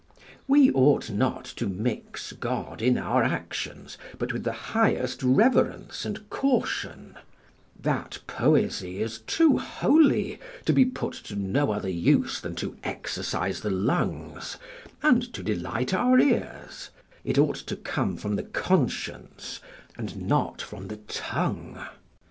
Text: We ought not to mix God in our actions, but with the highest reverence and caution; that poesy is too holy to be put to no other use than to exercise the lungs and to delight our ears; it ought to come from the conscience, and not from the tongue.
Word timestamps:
We 0.47 0.71
ought 0.71 1.11
not 1.11 1.45
to 1.57 1.67
mix 1.69 2.31
God 2.33 2.81
in 2.81 2.97
our 2.97 3.21
actions, 3.23 3.99
but 4.17 4.33
with 4.33 4.43
the 4.43 4.51
highest 4.51 5.21
reverence 5.21 6.05
and 6.05 6.27
caution; 6.31 7.13
that 7.79 8.17
poesy 8.25 8.99
is 8.99 9.19
too 9.19 9.59
holy 9.59 10.39
to 10.65 10.73
be 10.73 10.85
put 10.85 11.13
to 11.25 11.35
no 11.35 11.71
other 11.71 11.87
use 11.87 12.41
than 12.41 12.55
to 12.55 12.75
exercise 12.83 13.61
the 13.61 13.69
lungs 13.69 14.57
and 15.03 15.31
to 15.33 15.43
delight 15.43 15.93
our 15.93 16.19
ears; 16.19 16.89
it 17.23 17.37
ought 17.37 17.57
to 17.57 17.75
come 17.75 18.17
from 18.17 18.37
the 18.37 18.41
conscience, 18.43 19.59
and 19.99 20.27
not 20.27 20.63
from 20.63 20.87
the 20.87 20.97
tongue. 20.97 21.77